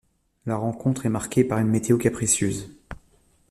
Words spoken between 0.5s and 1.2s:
rencontre est